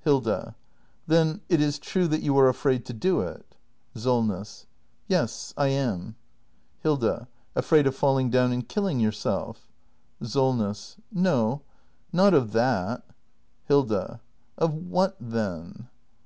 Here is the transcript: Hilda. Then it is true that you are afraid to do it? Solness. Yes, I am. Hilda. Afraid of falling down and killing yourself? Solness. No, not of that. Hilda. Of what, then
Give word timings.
Hilda. 0.00 0.54
Then 1.06 1.40
it 1.48 1.62
is 1.62 1.78
true 1.78 2.06
that 2.08 2.20
you 2.20 2.36
are 2.36 2.46
afraid 2.50 2.84
to 2.84 2.92
do 2.92 3.22
it? 3.22 3.56
Solness. 3.94 4.66
Yes, 5.06 5.54
I 5.56 5.68
am. 5.68 6.14
Hilda. 6.82 7.26
Afraid 7.56 7.86
of 7.86 7.96
falling 7.96 8.28
down 8.28 8.52
and 8.52 8.68
killing 8.68 9.00
yourself? 9.00 9.66
Solness. 10.22 10.96
No, 11.10 11.62
not 12.12 12.34
of 12.34 12.52
that. 12.52 13.02
Hilda. 13.64 14.20
Of 14.58 14.74
what, 14.74 15.16
then 15.18 15.88